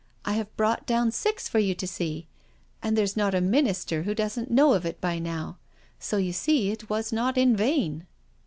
I 0.25 0.33
have 0.33 0.57
brought 0.57 0.87
down 0.87 1.11
six 1.11 1.47
for 1.47 1.59
you 1.59 1.75
to 1.75 1.85
see. 1.85 2.27
And 2.81 2.97
there's 2.97 3.15
not 3.15 3.35
a 3.35 3.39
Minister 3.39 4.01
who 4.01 4.15
doesn't 4.15 4.49
know 4.49 4.73
of 4.73 4.83
it 4.83 4.99
by 4.99 5.19
now— 5.19 5.59
so 5.99 6.17
you 6.17 6.33
see 6.33 6.71
it 6.71 6.89
was 6.89 7.13
not 7.13 7.37
in 7.37 7.55
vain." 7.55 8.07